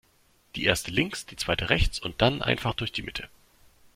[0.55, 3.29] Die Erste links, die Zweite rechts und dann einfach durch die Mitte.